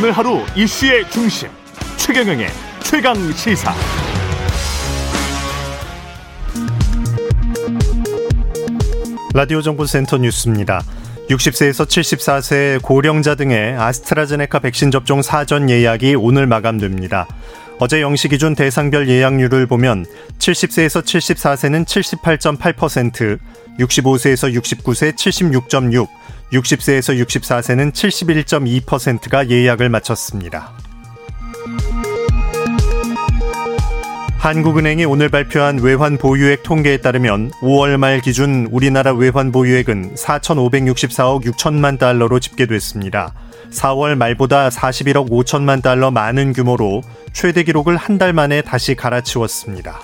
[0.00, 1.48] 오늘 하루 이슈의 중심
[1.96, 2.46] 최경영의
[2.84, 3.74] 최강 시사.
[9.34, 10.84] 라디오 정보센터 뉴스입니다.
[11.28, 17.26] 60세에서 74세 고령자 등의 아스트라제네카 백신 접종 사전 예약이 오늘 마감됩니다.
[17.80, 20.06] 어제 0시 기준 대상별 예약률을 보면
[20.38, 23.40] 70세에서 74세는 78.8%,
[23.80, 26.08] 65세에서 69세 76.6,
[26.52, 30.72] 60세에서 64세는 71.2%가 예약을 마쳤습니다.
[34.38, 41.98] 한국은행이 오늘 발표한 외환 보유액 통계에 따르면 5월 말 기준 우리나라 외환 보유액은 4,564억 6천만
[41.98, 43.34] 달러로 집계됐습니다.
[43.72, 47.02] 4월 말보다 41억 5천만 달러 많은 규모로
[47.32, 50.00] 최대 기록을 한 달 만에 다시 갈아치웠습니다.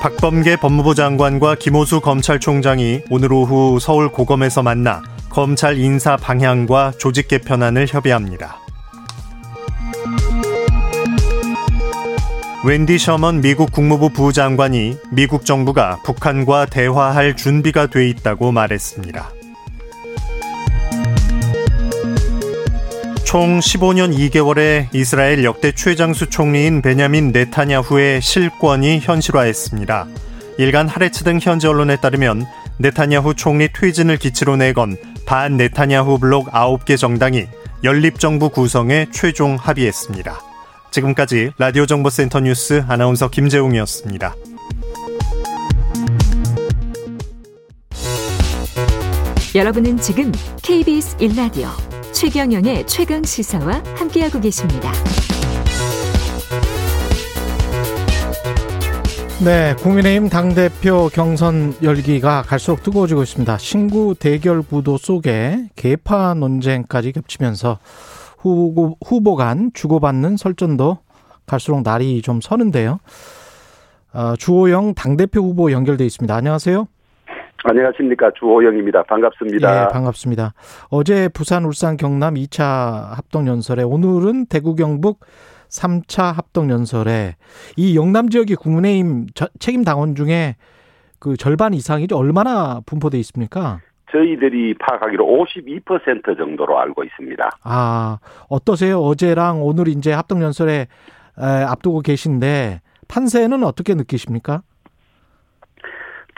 [0.00, 7.86] 박범계 법무부 장관과 김호수 검찰총장이 오늘 오후 서울 고검에서 만나 검찰 인사 방향과 조직 개편안을
[7.86, 8.56] 협의합니다.
[12.64, 19.39] 웬디 셔먼 미국 국무부 부장관이 미국 정부가 북한과 대화할 준비가 돼 있다고 말했습니다.
[23.30, 30.08] 총 15년 2개월의 이스라엘 역대 최장수 총리인 베냐민 네타냐후의 실권이 현실화했습니다.
[30.58, 32.44] 일간 하레츠 등 현지 언론에 따르면
[32.78, 37.46] 네타냐후 총리 퇴진을 기치로 내건 반 네타냐후 블록 9개 정당이
[37.84, 40.40] 연립정부 구성에 최종 합의했습니다.
[40.90, 44.34] 지금까지 라디오 정보센터 뉴스 아나운서 김재웅이었습니다.
[49.54, 50.32] 여러분은 지금
[50.64, 51.89] KBS 1라디오
[52.20, 54.92] 최경영의 최강 시사와 함께하고 계십니다.
[59.42, 63.56] 네, 국민의힘 당대표 경선 열기가 갈수록 뜨거워지고 있습니다.
[63.56, 67.78] 신구 대결 구도 속에 개파 논쟁까지 겹치면서
[68.36, 70.98] 후보, 후보 간 주고받는 설전도
[71.46, 73.00] 갈수록 날이 좀 서는데요.
[74.12, 76.34] 어, 주호영 당대표 후보 연결돼 있습니다.
[76.34, 76.86] 안녕하세요.
[77.64, 78.30] 안녕하십니까.
[78.38, 79.02] 주호영입니다.
[79.04, 79.82] 반갑습니다.
[79.82, 80.54] 예, 반갑습니다.
[80.88, 85.20] 어제 부산, 울산, 경남 2차 합동연설에 오늘은 대구, 경북
[85.68, 87.36] 3차 합동연설에
[87.76, 89.26] 이 영남 지역의 국민의힘
[89.58, 90.56] 책임 당원 중에
[91.18, 93.80] 그 절반 이상이 얼마나 분포돼 있습니까?
[94.10, 97.50] 저희들이 파악하기로 52% 정도로 알고 있습니다.
[97.62, 99.00] 아, 어떠세요?
[99.00, 100.88] 어제랑 오늘 이제 합동연설에
[101.36, 104.62] 앞두고 계신데 판세는 어떻게 느끼십니까?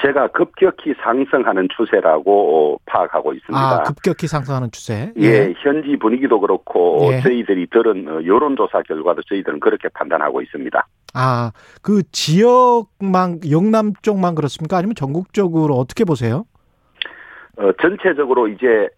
[0.03, 3.59] 제가 급격히 상승하는 추세라고 파악하고 있습니다.
[3.59, 5.13] 아, 급격히 상승하는 추세?
[5.17, 7.21] 예, 예 현지 분위기도 그렇고 예.
[7.21, 10.87] 저희들이 들은 어, 여론조사 결과도 저희들은 그렇게 판단하고 있습니다.
[11.15, 11.53] 아,
[11.83, 14.77] 그 지역만 영남 쪽만 그렇습니까?
[14.77, 16.45] 아니면 전국적으로 어떻게 보세요?
[17.59, 18.89] 어, 전체적으로 이제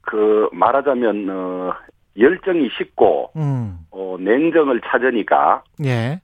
[0.00, 1.72] 그 말하자면 어,
[2.18, 3.78] 열정이 식고 음.
[3.90, 6.20] 어, 냉정을 찾으니까 예.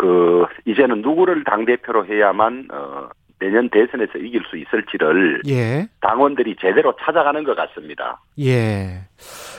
[0.00, 5.88] 그 이제는 누구를 당 대표로 해야만 어, 내년 대선에서 이길 수 있을지를 예.
[6.00, 8.18] 당원들이 제대로 찾아가는 것 같습니다.
[8.38, 9.02] 예.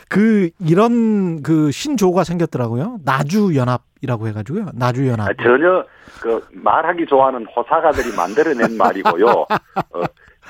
[0.10, 2.98] 그 이런 그 신조가 생겼더라고요.
[3.06, 4.70] 나주 연합이라고 해가지고요.
[4.74, 5.30] 나주 연합.
[5.30, 5.86] 아, 전혀
[6.20, 9.26] 그 말하기 좋아하는 호사가들이 만들어낸 말이고요.
[9.46, 10.02] 어,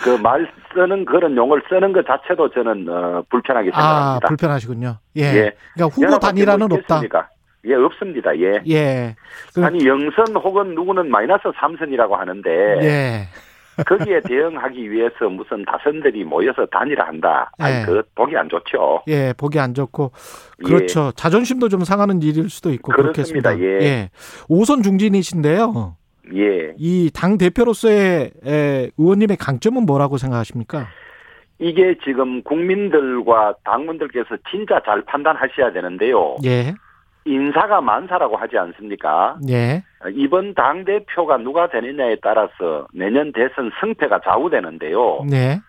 [0.04, 4.26] 그말 쓰는 그런 용어를 쓰는 것 자체도 저는 어, 불편하게 아, 생각합니다.
[4.26, 4.98] 아, 불편하시군요.
[5.18, 5.22] 예.
[5.22, 5.56] 예.
[5.74, 7.02] 그러니까 후보 단일화는 뭐 없다.
[7.66, 8.38] 예, 없습니다.
[8.40, 8.62] 예.
[8.70, 9.16] 예.
[9.54, 12.50] 그, 아니 영선 혹은 누구는 마이너스 삼선이라고 하는데
[12.82, 13.28] 예.
[13.88, 17.50] 거기에 대응하기 위해서 무슨 다선들이 모여서 단일화 한다.
[17.58, 17.86] 아니 예.
[17.86, 19.04] 그 보기 안 좋죠.
[19.08, 20.12] 예, 보기 안 좋고
[20.66, 21.08] 그렇죠.
[21.08, 21.12] 예.
[21.16, 23.54] 자존심도 좀 상하는 일일 수도 있고 그렇습니다.
[23.54, 23.60] 그렇겠습니다.
[23.60, 23.86] 예.
[23.86, 24.10] 예.
[24.50, 25.96] 오선 중진이신데요.
[26.36, 26.74] 예.
[26.78, 28.32] 이 당 대표로서의
[28.98, 30.88] 의원님의 강점은 뭐라고 생각하십니까?
[31.60, 36.38] 이게 지금 국민들과 당원들께서 진짜 잘 판단하셔야 되는데요.
[36.44, 36.74] 예.
[37.26, 39.38] 인사가 만사라고 하지 않습니까?
[39.50, 39.84] 예.
[40.14, 45.26] 이번 당 대표가 누가 되느냐에 따라서 내년 대선 승패가 좌우되는데요.
[45.30, 45.60] 네.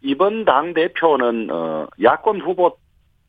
[0.00, 2.76] 이번 당 대표는 어 야권 후보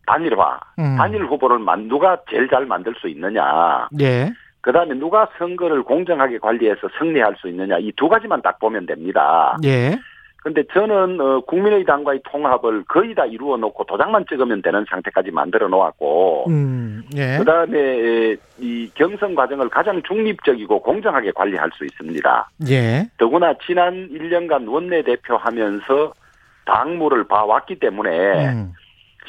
[0.07, 0.97] 단일화, 음.
[0.97, 3.87] 단일 후보를 만 누가 제일 잘 만들 수 있느냐.
[4.01, 4.31] 예.
[4.61, 9.57] 그 다음에 누가 선거를 공정하게 관리해서 승리할 수 있느냐 이 두 가지만 딱 보면 됩니다.
[9.63, 9.97] 예.
[10.41, 16.45] 근데 저는 어, 국민의당과의 통합을 거의 다 이루어 놓고 도장만 찍으면 되는 상태까지 만들어 놓았고,
[16.49, 17.37] 음, 예.
[17.37, 22.49] 그 다음에 이 경선 과정을 가장 중립적이고 공정하게 관리할 수 있습니다.
[22.69, 23.09] 예.
[23.17, 26.13] 더구나 지난 1년간 원내대표 하면서
[26.65, 28.73] 당무를 봐왔기 때문에 음.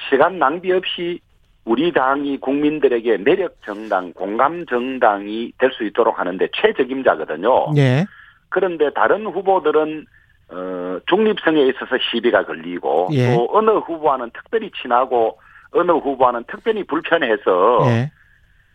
[0.09, 1.21] 시간 낭비 없이
[1.65, 7.75] 우리 당이 국민들에게 매력 정당, 공감 정당이 될 수 있도록 하는데 최적임자거든요.
[7.77, 8.07] 예.
[8.49, 10.07] 그런데 다른 후보들은
[10.53, 13.35] 어, 중립성에 있어서 시비가 걸리고 예.
[13.35, 15.39] 또 어느 후보와는 특별히 친하고
[15.73, 18.11] 어느 후보와는 특별히 불편해서 예.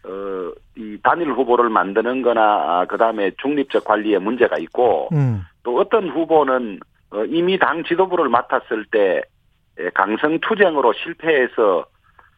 [0.08, 5.42] 어, 이 단일 후보를 만드는 거나 아, 그다음에 중립적 관리에 문제가 있고 음.
[5.64, 6.80] 또 어떤 후보는
[7.12, 9.22] 어, 이미 당 지도부를 맡았을 때
[9.94, 11.86] 강성 투쟁으로 실패해서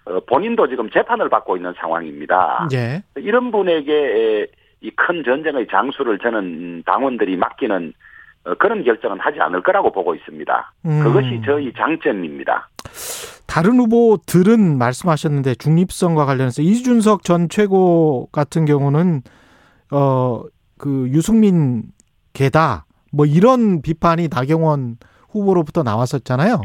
[0.06, 2.69] 어, 본인도 지금 재판을 받고 있는 상황입니다.
[2.74, 3.04] 예.
[3.16, 4.48] 이런 분에게
[4.81, 7.92] 이 큰 전쟁의 장수를 저는 당원들이 맡기는 어,
[8.56, 10.74] 그런 결정은 하지 않을 거라고 보고 있습니다.
[10.86, 11.04] 음.
[11.04, 12.70] 그것이 저희 장점입니다.
[13.48, 19.22] 다른 후보들은 말씀하셨는데 중립성과 관련해서 이준석 전 최고 같은 경우는
[19.92, 20.44] 어
[20.78, 21.84] 그 유승민
[22.34, 24.98] 개다 뭐 이런 비판이 나경원
[25.30, 26.62] 후보로부터 나왔었잖아요.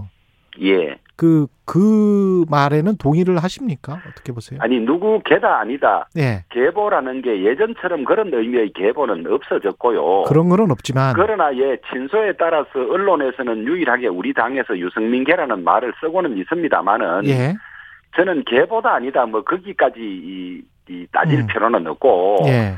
[0.63, 0.97] 예.
[1.23, 4.01] 그, 그 말에는 동의를 하십니까?
[4.09, 4.59] 어떻게 보세요?
[4.61, 6.09] 아니, 누구 개다 아니다.
[6.19, 6.43] 예.
[6.51, 10.25] 계보라는 게 예전처럼 그런 의미의 계보는 없어졌고요.
[10.25, 11.15] 그런 거는 없지만.
[11.15, 17.29] 그러나 예, 친소에 따라서 언론에서는 유일하게 우리 당에서 유승민 개라는 말을 쓰고는 있습니다만은.
[17.29, 17.55] 예.
[18.17, 19.25] 저는 개보다 아니다.
[19.25, 21.47] 뭐, 거기까지 이, 이 따질 음.
[21.47, 22.39] 필요는 없고.
[22.47, 22.75] 예.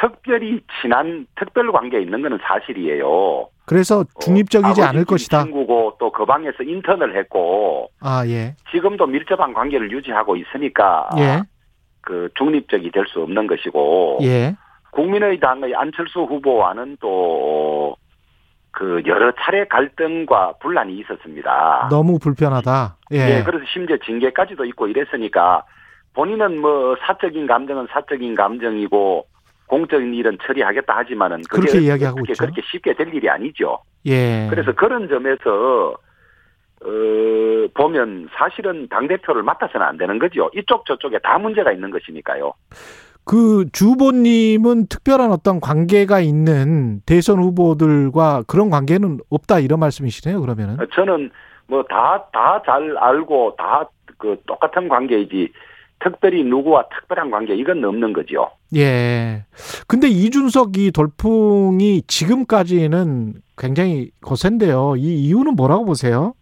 [0.00, 3.48] 특별히 친한 특별 관계에 있는 것은 사실이에요.
[3.66, 5.44] 그래서 어, 중립적이지 어, 않을 것이다.
[5.44, 8.54] 친구고 또 그 방에서 인턴을 했고 아 예.
[8.70, 11.42] 지금도 밀접한 관계를 유지하고 있으니까 예.
[12.02, 14.54] 그 중립적이 될 수 없는 것이고 예.
[14.92, 17.96] 국민의당의 안철수 후보와는 또
[18.74, 21.88] 그 여러 차례 갈등과 분란이 있었습니다.
[21.90, 22.96] 너무 불편하다.
[23.12, 23.16] 예.
[23.38, 23.42] 예.
[23.44, 25.62] 그래서 심지어 징계까지도 있고 이랬으니까
[26.14, 29.26] 본인은 뭐 사적인 감정은 사적인 감정이고
[29.72, 32.44] 공적인 일은 처리하겠다 하지만은 그렇게 이야기하고 그렇게, 있죠.
[32.44, 33.78] 그렇게 쉽게 될 일이 아니죠.
[34.04, 34.46] 예.
[34.50, 35.94] 그래서 그런 점에서
[36.84, 40.50] 어, 보면 사실은 당 대표를 맡아서는 안 되는 거죠.
[40.54, 42.52] 이쪽 저쪽에 다 문제가 있는 것이니까요.
[43.24, 50.38] 그 주보님은 특별한 어떤 관계가 있는 대선 후보들과 그런 관계는 없다 이런 말씀이시네요.
[50.42, 51.30] 그러면은 저는
[51.68, 55.50] 뭐 다 다 잘 알고 다 그 똑같은 관계이지
[56.02, 58.50] 특별히 누구와 특별한 관계 이건 없는 거죠.
[58.74, 59.44] 예.
[59.86, 64.94] 근데 이준석 이 돌풍이 지금까지는 굉장히 거센데요.
[64.96, 66.34] 이 이유는 뭐라고 보세요?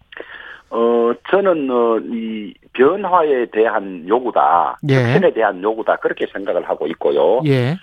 [0.70, 4.78] 어, 저는, 어, 이 변화에 대한 요구다.
[4.88, 4.94] 예.
[4.94, 5.96] 혁신에 대한 요구다.
[5.96, 7.42] 그렇게 생각을 하고 있고요.
[7.46, 7.76] 예.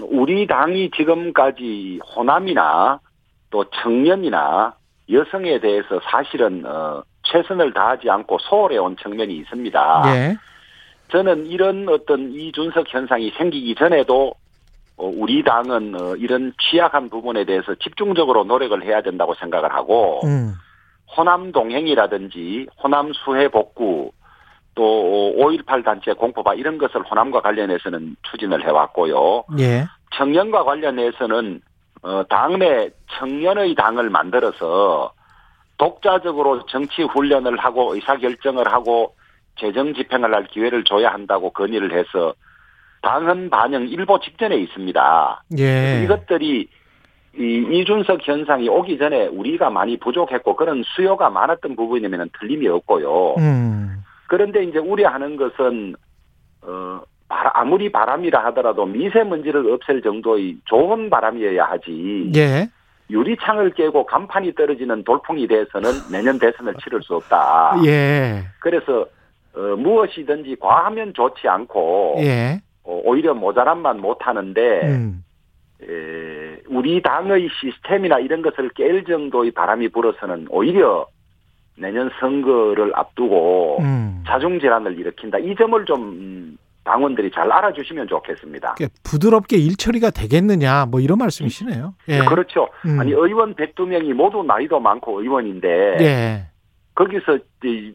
[0.00, 3.00] 우리 당이 지금까지 호남이나
[3.50, 4.74] 또 청년이나
[5.10, 10.02] 여성에 대해서 사실은, 어, 최선을 다하지 않고 소홀해 온 측면이 있습니다.
[10.06, 10.36] 예.
[11.10, 14.34] 저는 이런 어떤 이준석 현상이 생기기 전에도
[14.96, 20.54] 어, 우리 당은 어, 이런 취약한 부분에 대해서 집중적으로 노력을 해야 된다고 생각을 하고 음.
[21.16, 24.12] 호남 동행이라든지 호남 수해 복구
[24.74, 29.44] 또 5.18 단체 공포바 이런 것을 호남과 관련해서는 추진을 해왔고요.
[29.58, 29.86] 예.
[30.14, 31.60] 청년과 관련해서는
[32.02, 35.12] 어, 당내 청년의 당을 만들어서
[35.76, 39.14] 독자적으로 정치 훈련을 하고 의사결정을 하고
[39.56, 42.34] 재정 집행을 할 기회를 줘야 한다고 건의를 해서
[43.02, 45.42] 당헌 반영 일보 직전에 있습니다.
[45.58, 46.02] 예.
[46.04, 46.68] 이것들이
[47.38, 53.34] 이 이준석 현상이 오기 전에 우리가 많이 부족했고 그런 수요가 많았던 부분이면 틀림이 없고요.
[53.38, 54.02] 음.
[54.26, 55.94] 그런데 이제 우려하는 것은
[56.62, 62.32] 어 아무리 바람이라 하더라도 미세먼지를 없앨 정도의 좋은 바람이어야 하지.
[62.34, 62.68] 예.
[63.08, 67.80] 유리창을 깨고 간판이 떨어지는 돌풍이 돼서는 내년 대선을 치를 수 없다.
[67.84, 68.44] 예.
[68.60, 69.06] 그래서
[69.54, 72.60] 어, 무엇이든지 과하면 좋지 않고 예.
[72.84, 75.24] 어, 오히려 모자란만 못하는데 음.
[75.82, 81.06] 에, 우리 당의 시스템이나 이런 것을 깰 정도의 바람이 불어서는 오히려
[81.76, 84.22] 내년 선거를 앞두고 음.
[84.26, 85.38] 자중 질환을 일으킨다.
[85.38, 88.76] 이 점을 좀 당원들이 잘 알아주시면 좋겠습니다.
[89.02, 91.94] 부드럽게 일 처리가 되겠느냐, 뭐 이런 말씀이시네요.
[92.08, 92.18] 예.
[92.24, 92.68] 그렇죠.
[92.86, 93.00] 음.
[93.00, 96.49] 아니 의원 102명이 모두 나이도 많고 의원인데 예.
[96.94, 97.38] 거기서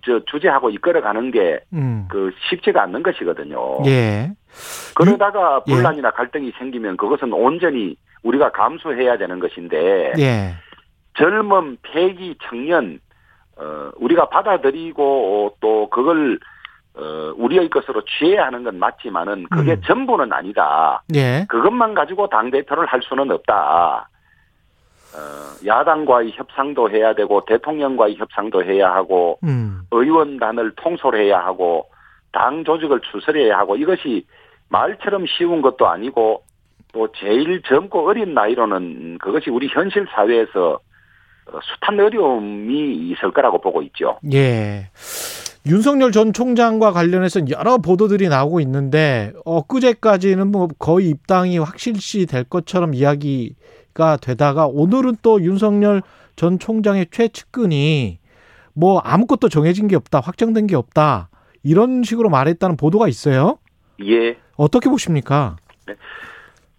[0.05, 2.07] 저 주재하고 이끌어가는 게그 음.
[2.09, 3.83] 그 쉽지가 않는 것이거든요.
[3.85, 4.31] 예.
[4.95, 6.11] 그러다가 분란이나 예.
[6.11, 10.53] 갈등이 생기면 그것은 온전히 우리가 감수해야 되는 것인데 예.
[11.17, 12.99] 젊은 폐기 청년
[13.57, 16.39] 어 우리가 받아들이고 또 그걸
[16.95, 19.81] 어 우리의 것으로 취해야 하는 건 맞지만은 그게 음.
[19.85, 21.03] 전부는 아니다.
[21.13, 21.45] 예.
[21.49, 24.09] 그것만 가지고 당 대표를 할 수는 없다.
[25.15, 29.83] 어, 야당과의 협상도 해야 되고 대통령과의 협상도 해야 하고 음.
[29.91, 31.89] 의원단을 통솔해야 하고
[32.33, 34.25] 당 조직을 추설해야 하고 이것이
[34.67, 36.43] 말처럼 쉬운 것도 아니고
[36.91, 40.79] 또 제일 젊고 어린 나이로는 그것이 우리 현실 사회에서
[41.47, 44.19] 어, 숱한 어려움이 있을 거라고 보고 있죠.
[44.33, 44.89] 예.
[45.67, 52.93] 윤석열 전 총장과 관련해서 여러 보도들이 나오고 있는데 엊그제까지는 뭐 거의 입당이 확실시 될 것처럼
[52.93, 53.55] 이야기
[53.95, 56.03] 가 되다가 오늘은 또 윤석열
[56.35, 58.19] 전 총장의 최측근이
[58.73, 61.29] 뭐 아무것도 정해진 게 없다, 확정된 게 없다
[61.63, 63.57] 이런 식으로 말했다는 보도가 있어요.
[64.03, 64.37] 예.
[64.57, 65.55] 어떻게 보십니까?
[65.87, 65.95] 네.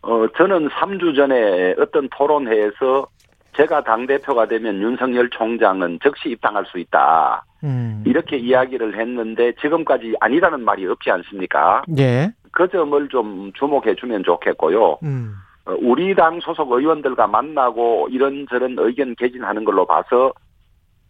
[0.02, 3.08] 어 저는 3주 전에 어떤 토론회에서
[3.56, 7.46] 제가 당 대표가 되면 윤석열 총장은 즉시 입당할 수 있다.
[7.64, 8.04] 음.
[8.06, 11.82] 이렇게 이야기를 했는데 지금까지 아니라는 말이 없지 않습니까?
[11.98, 12.30] 예.
[12.52, 14.98] 그 점을 좀 주목해 주면 좋겠고요.
[15.02, 15.32] 음.
[15.66, 20.32] 어, 우리 당 소속 의원들과 만나고 이런저런 의견 개진하는 걸로 봐서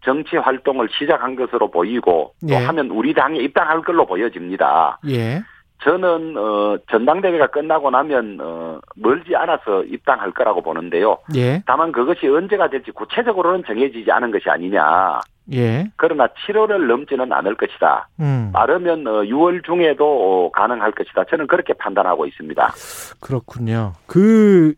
[0.03, 2.57] 정치 활동을 시작한 것으로 보이고 또 예.
[2.57, 4.99] 하면 우리 당에 입당할 걸로 보여집니다.
[5.09, 5.43] 예.
[5.83, 11.19] 저는 어 전당대회가 끝나고 나면 어 멀지 않아서 입당할 거라고 보는데요.
[11.37, 11.63] 예.
[11.67, 15.21] 다만 그것이 언제가 될지 구체적으로는 정해지지 않은 것이 아니냐.
[15.53, 15.91] 예.
[15.97, 18.09] 그러나 7월을 넘지는 않을 것이다.
[18.21, 18.51] 음.
[18.53, 21.25] 빠르면 어 6월 중에도 가능할 것이다.
[21.31, 22.73] 저는 그렇게 판단하고 있습니다.
[23.21, 23.93] 그렇군요.
[24.07, 24.75] 그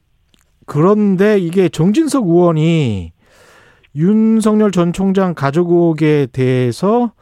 [0.67, 3.13] 그런데 이게 정진석 의원이
[3.97, 7.13] 윤석열 전 총장 가족에 대해서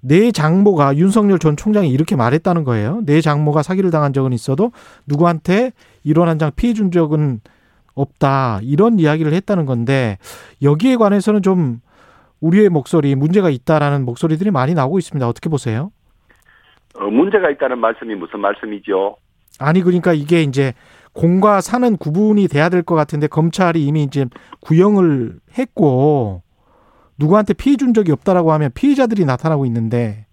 [0.00, 3.00] 내 장모가 윤석열 전 총장이 이렇게 말했다는 거예요.
[3.06, 4.70] 내 장모가 사기를 당한 적은 있어도
[5.06, 5.72] 누구한테
[6.04, 7.40] 이런 한 장 피해 준 적은
[7.94, 8.60] 없다.
[8.62, 10.18] 이런 이야기를 했다는 건데
[10.62, 11.80] 여기에 관해서는 좀
[12.44, 15.26] 우리의 목소리 문제가 있다라는 목소리들이 많이 나오고 있습니다.
[15.26, 15.90] 어떻게 보세요?
[16.98, 19.16] 어, 문제가 있다는 말씀이 무슨 말씀이죠?
[19.58, 20.74] 아니 그러니까 이게 이제
[21.14, 24.26] 공과 사는 구분이 돼야 될 것 같은데 검찰이 이미 이제
[24.60, 26.42] 구형을 했고
[27.18, 30.26] 누구한테 피해 준 적이 없다라고 하면 피해자들이 나타나고 있는데.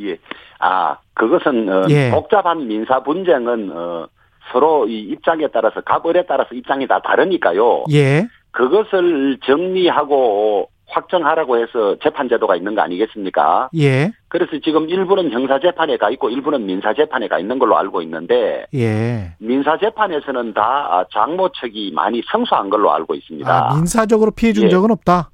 [0.00, 0.18] 예.
[0.58, 2.10] 아, 그것은 어, 예.
[2.10, 4.08] 복잡한 민사 분쟁은 어,
[4.52, 7.84] 서로 이 입장에 따라서 갑을에 따라서 입장이 다 다르니까요.
[7.92, 8.26] 예.
[8.50, 13.68] 그것을 정리하고 확정하라고 해서 재판제도가 있는 거 아니겠습니까?
[13.76, 14.12] 예.
[14.28, 19.34] 그래서 지금 일부는 형사재판에 가 있고 일부는 민사재판에 가 있는 걸로 알고 있는데 예.
[19.38, 23.70] 민사재판에서는 다 장모 측이 많이 성수한 걸로 알고 있습니다.
[23.70, 24.68] 아, 민사적으로 피해 준 예.
[24.68, 25.30] 적은 없다?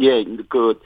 [0.00, 0.78] 예, 그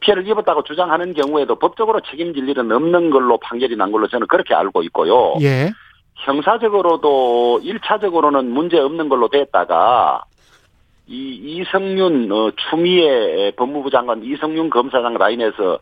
[0.00, 4.82] 피해를 입었다고 주장하는 경우에도 법적으로 책임질 일은 없는 걸로 판결이 난 걸로 저는 그렇게 알고
[4.84, 5.34] 있고요.
[5.42, 5.70] 예.
[6.16, 10.24] 형사적으로도 1차적으로는 문제 없는 걸로 됐다가
[11.06, 15.78] 이 이성윤 어, 추미애 법무부 장관 이성윤 검사장 라인에서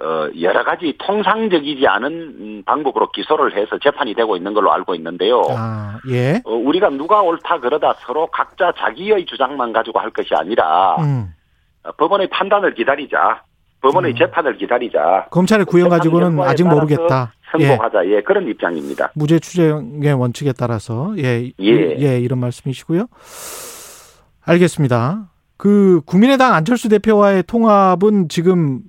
[0.00, 5.42] 어, 여러 가지 통상적이지 않은 방법으로 기소를 해서 재판이 되고 있는 걸로 알고 있는데요.
[5.50, 6.40] 아, 예.
[6.44, 11.34] 어, 우리가 누가 옳다 그러다 서로 각자 자기의 주장만 가지고 할 것이 아니라 음.
[11.82, 13.42] 어, 법원의 판단을 기다리자.
[13.80, 14.16] 법원의 음.
[14.16, 15.28] 재판을 기다리자.
[15.30, 17.32] 검찰의 구형 가지고는 아직 모르겠다.
[17.50, 18.06] 승복하자.
[18.06, 18.16] 예.
[18.16, 18.20] 예.
[18.20, 19.10] 그런 입장입니다.
[19.14, 23.06] 무죄 추정의 원칙에 따라서 예, 예, 예 이런 말씀이시고요.
[24.48, 25.28] 알겠습니다.
[25.56, 28.80] 그 국민의당 안철수 대표와의 통합은 지금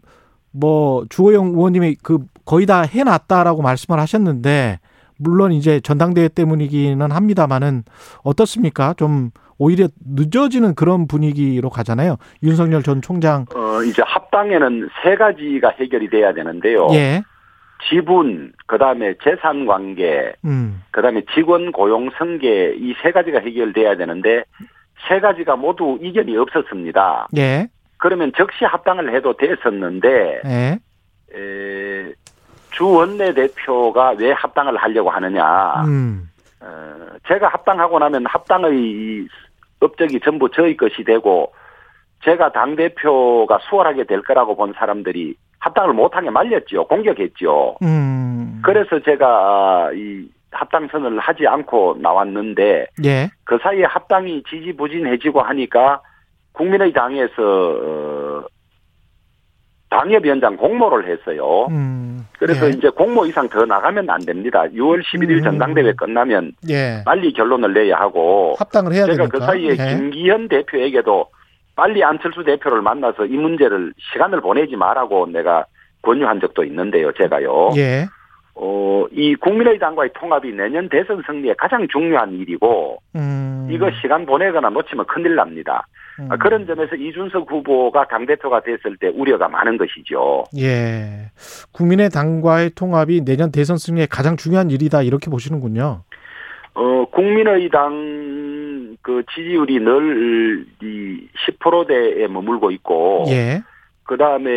[0.51, 4.80] 뭐 주호영 의원님이 그 거의 다 해놨다라고 말씀을 하셨는데
[5.18, 7.84] 물론 이제 전당대회 때문이기는 합니다만은
[8.24, 8.94] 어떻습니까?
[8.94, 12.16] 좀 오히려 늦어지는 그런 분위기로 가잖아요.
[12.44, 13.46] 윤석열 전 총장.
[13.54, 16.88] 어, 이제 합당에는 세 가지가 해결이 돼야 되는데요.
[16.94, 17.22] 예.
[17.89, 20.82] 지분, 그 다음에 재산 관계, 음.
[20.92, 24.44] 그 다음에 직원 고용 성계 이 세 가지가 해결돼야 되는데
[25.08, 27.27] 세 가지가 모두 이견이 없었습니다.
[27.38, 27.68] 예.
[27.98, 30.79] 그러면 적시 합당을 해도 됐었는데 예.
[31.36, 32.13] 에,
[32.72, 35.84] 주 원내 대표가 왜 합당을 하려고 하느냐.
[35.86, 36.29] 음.
[36.62, 36.65] 어,
[37.27, 39.27] 제가 합당하고 나면 합당의
[39.79, 41.53] 업적이 전부 저희 것이 되고
[42.24, 46.86] 제가 당 대표가 수월하게 될 거라고 본 사람들이 합당을 못하게 말렸죠.
[46.88, 47.77] 공격했죠.
[47.82, 48.62] 음.
[48.63, 53.29] 그래서 제가 이 합당선을 하지 않고 나왔는데 예.
[53.44, 56.01] 그 사이에 합당이 지지부진해지고 하니까
[56.53, 58.46] 국민의 당에서 어,
[59.89, 61.68] 당협위원장 공모를 했어요.
[61.72, 62.70] 음, 그래서 예.
[62.70, 64.63] 이제 공모 이상 더 나가면 안 됩니다.
[64.74, 65.44] 6월 11일 음.
[65.44, 67.01] 전당대회 끝나면 예.
[67.06, 69.39] 빨리 결론을 내야 하고 합당을 해야 제가 되니까.
[69.39, 69.75] 그 사이에 예.
[69.75, 71.25] 김기현 대표에게도
[71.75, 75.65] 빨리 안철수 대표를 만나서 이 문제를 시간을 보내지 말라고 내가
[76.01, 77.12] 권유한 적도 있는데요.
[77.13, 77.72] 제가요.
[77.77, 78.06] 예.
[78.62, 83.68] 어, 이 국민의당과의 통합이 내년 대선 승리에 가장 중요한 일이고 음.
[83.72, 85.88] 이거 시간 보내거나 놓치면 큰일 납니다.
[86.20, 86.28] 음.
[86.30, 90.44] 아, 그런 점에서 이준석 후보가 당대표가 됐을 때 우려가 많은 것이죠.
[90.58, 91.32] 예.
[91.72, 96.04] 국민의당과의 통합이 내년 대선 승리에 가장 중요한 일이다 이렇게 보시는군요.
[96.74, 100.50] 어, 국민의당 그 지지율이 늘
[100.82, 101.28] 이
[101.62, 103.62] 10%대에 머물고 있고 예.
[104.10, 104.50] 그 다음에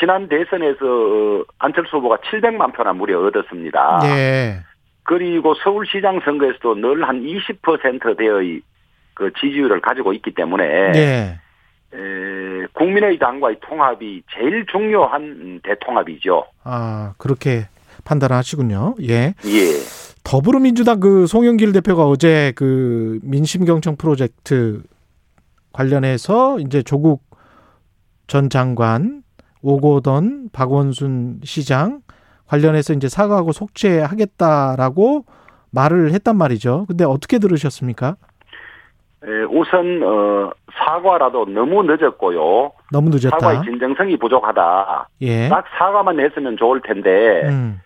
[0.00, 4.00] 지난 대선에서 어, 안철수 후보가 700만 표나 무려 얻었습니다.
[4.04, 4.60] 예.
[5.02, 8.62] 그리고 서울시장 선거에서도 늘 한 20%대의
[9.12, 11.38] 그 지지율을 가지고 있기 때문에 예.
[11.92, 16.46] 에, 국민의당과의 통합이 제일 중요한 대통합이죠.
[16.64, 17.68] 아, 그렇게
[18.06, 18.94] 판단하시군요.
[19.02, 19.34] 예.
[19.44, 19.62] 예.
[20.24, 24.80] 더불어민주당 그 송영길 대표가 어제 그 민심 경청 프로젝트
[25.74, 27.26] 관련해서 이제 조국
[28.26, 29.22] 전 장관
[29.62, 32.00] 오고던 박원순 시장
[32.46, 35.24] 관련해서 이제 사과하고 속죄하겠다라고
[35.72, 36.86] 말을 했단 말이죠.
[36.88, 38.16] 근데 어떻게 들으셨습니까?
[39.26, 42.72] 예, 우선 어, 사과라도 너무 늦었고요.
[42.92, 43.38] 너무 늦었다.
[43.40, 45.08] 사과의 진정성이 부족하다.
[45.22, 45.48] 예.
[45.48, 47.80] 딱 사과만 했으면 좋을 텐데 음.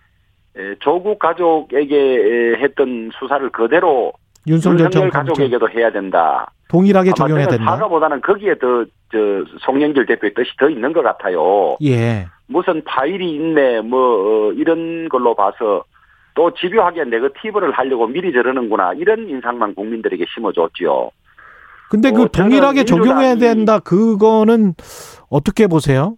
[0.57, 4.13] 예, 조국 가족에게 했던 수사를 그대로
[4.47, 6.51] 윤석열, 윤석열 가족에게도 해야 된다.
[6.69, 7.75] 동일하게 적용해야 된다.
[7.75, 9.17] 사과보다는 거기에 더 저
[9.59, 11.77] 송영길 대표의 뜻이 더 있는 것 같아요.
[11.83, 12.27] 예.
[12.47, 15.83] 무슨 파일이 있네 뭐 어, 이런 걸로 봐서
[16.33, 21.11] 또 집요하게 네거티브를 하려고 미리 저러는구나 이런 인상만 국민들에게 심어줬지요.
[21.89, 24.73] 근데 그 어, 동일하게 적용해야 된다 그거는
[25.29, 26.15] 어떻게 보세요?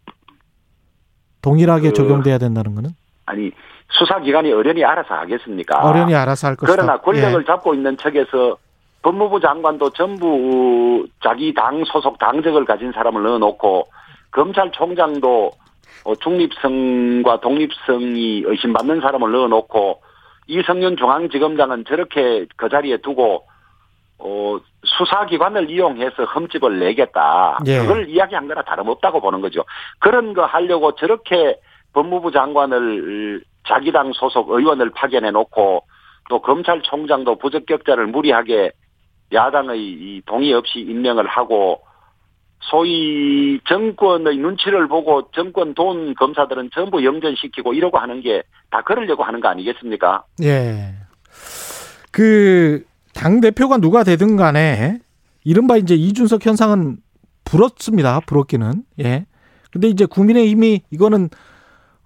[1.42, 2.92] 동일하게 그, 적용돼야 된다는 거는?
[3.25, 3.51] 아니
[3.89, 5.80] 수사기관이 어련히 알아서 하겠습니까?
[5.80, 6.75] 어련히 알아서 할 것이다.
[6.75, 7.46] 그러나 권력을 예.
[7.46, 8.58] 잡고 있는 측에서
[9.01, 13.88] 법무부 장관도 전부 자기 당 소속 당적을 가진 사람을 넣어놓고
[14.32, 15.51] 검찰총장도
[16.06, 20.01] 어, 중립성과 독립성이 의심받는 사람을 넣어놓고
[20.48, 23.46] 이성윤 중앙지검장은 저렇게 그 자리에 두고
[24.20, 27.60] 어, 수사기관을 이용해서 흠집을 내겠다.
[27.68, 27.80] 예.
[27.80, 29.63] 그걸 이야기한 거나 다름없다고 보는 거죠.
[30.00, 31.58] 그런 거 하려고 저렇게
[31.94, 35.84] 법무부 장관을 자기 당 소속 의원을 파견해 놓고
[36.30, 38.72] 또 검찰총장도 부적격자를 무리하게
[39.32, 41.82] 야당의 동의 없이 임명을 하고
[42.60, 49.40] 소위 정권의 눈치를 보고 정권 돈 검사들은 전부 영전시키고 이러고 하는 게 다 그러려고 하는
[49.40, 50.24] 거 아니겠습니까?
[50.42, 50.96] 예.
[52.12, 52.84] 그,
[53.14, 54.98] 당 대표가 누가 되든 간에
[55.44, 56.98] 이른바 이제 이준석 현상은
[57.46, 58.22] 불었습니다.
[58.26, 58.84] 불었기는.
[59.02, 59.28] 예.
[59.72, 61.30] 근데 이제 국민의힘이 이거는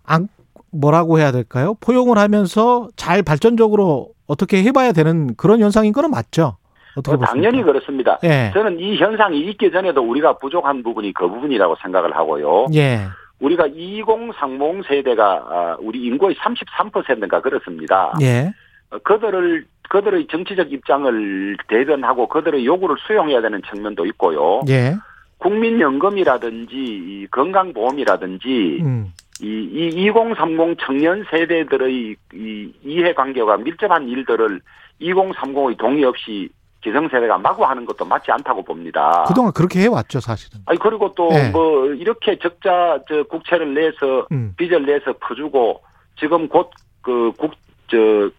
[0.08, 0.28] 안,
[0.72, 1.76] 뭐라고 해야 될까요?
[1.80, 6.58] 포용을 하면서 잘 발전적으로 어떻게 해봐야 되는 그런 현상인 거는 맞죠?
[6.96, 8.18] 어떻게 어, 당연히 그렇습니다.
[8.24, 8.50] 예.
[8.54, 12.68] 저는 이 현상이 있기 전에도 우리가 부족한 부분이 그 부분이라고 생각을 하고요.
[12.74, 13.02] 예.
[13.40, 18.14] 우리가 2030 세대가 아, 우리 인구의 33%인가 그렇습니다.
[18.22, 18.52] 예.
[18.90, 24.62] 어, 그들을 그들의 정치적 입장을 대변하고 그들의 요구를 수용해야 되는 측면도 있고요.
[24.68, 24.96] 예.
[25.38, 29.14] 국민연금이라든지 건강보험이라든지 음.
[29.42, 34.62] 이, 이 2030 청년 세대들의 이 이해관계가 밀접한 일들을
[35.02, 36.50] 2030의 동의 없이
[36.82, 39.26] 기성세대가 마구 하는 것도 맞지 않다고 봅니다.
[39.28, 40.62] 그동안 그렇게 해왔죠, 사실은.
[40.66, 41.98] 아니, 그리고 또뭐 네.
[41.98, 44.54] 이렇게 적자, 저, 국채를 내서, 음.
[44.58, 45.82] 빚을 내서 퍼주고,
[46.18, 46.70] 지금 곧
[47.08, 47.54] 그 국,
[47.88, 48.32] 저, 그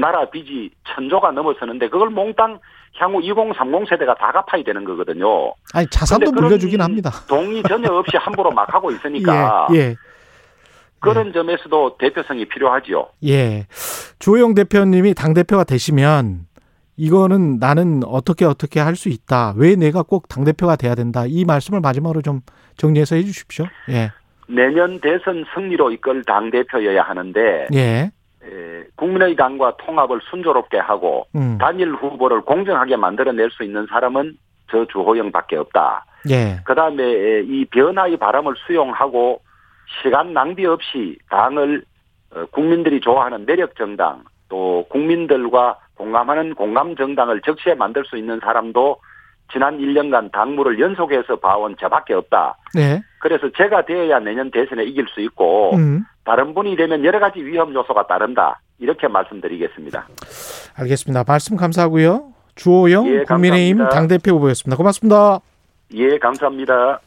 [0.00, 2.58] 나라 빚이 천조가 넘어서는데 그걸 몽땅
[2.98, 5.52] 향후 2030 세대가 다 갚아야 되는 거거든요.
[5.72, 7.10] 아니 자산도 물려주긴 합니다.
[7.28, 9.68] 동의 전혀 없이 함부로 막 하고 있으니까.
[9.72, 9.76] 예.
[9.78, 9.96] 예.
[11.00, 11.32] 그런 예.
[11.32, 13.06] 점에서도 대표성이 필요하지요.
[13.26, 13.66] 예.
[14.18, 16.40] 주호영 대표님이 당 대표가 되시면
[16.96, 19.54] 이거는 나는 어떻게 어떻게 할 수 있다.
[19.56, 21.24] 왜 내가 꼭 당 대표가 돼야 된다.
[21.26, 22.40] 이 말씀을 마지막으로 좀
[22.76, 23.64] 정리해서 해 주십시오.
[23.88, 24.10] 예.
[24.48, 28.10] 내년 대선 승리로 이끌 당 대표여야 하는데 예.
[28.42, 31.58] 에, 국민의당과 통합을 순조롭게 하고 음.
[31.58, 34.36] 단일 후보를 공정하게 만들어낼 수 있는 사람은
[34.70, 36.04] 저 주호영밖에 없다.
[36.30, 36.60] 예.
[36.64, 39.40] 그다음에 이 변화의 바람을 수용하고
[40.02, 41.84] 시간 낭비 없이 당을
[42.32, 48.98] 어, 국민들이 좋아하는 매력 정당 또 국민들과 공감하는 공감 정당을 적시에 만들 수 있는 사람도
[49.52, 52.56] 지난 1년간 당무를 연속해서 봐온 저밖에 없다.
[52.74, 53.00] 네.
[53.18, 56.04] 그래서 제가 되어야 내년 대선에 이길 수 있고 음.
[56.30, 58.60] 다른 분이 되면 여러 가지 위험 요소가 따른다.
[58.78, 60.06] 이렇게 말씀드리겠습니다.
[60.76, 61.24] 알겠습니다.
[61.26, 62.32] 말씀 감사하고요.
[62.54, 64.76] 주호영 예, 국민의힘 당대표 후보였습니다.
[64.76, 65.40] 고맙습니다.
[65.94, 67.00] 예, 감사합니다.